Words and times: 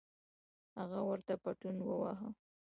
هغه 0.79 0.99
ورته 1.09 1.33
پتون 1.43 1.75
وواهه. 1.83 2.29